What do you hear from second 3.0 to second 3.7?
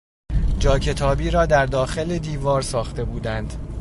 بودند.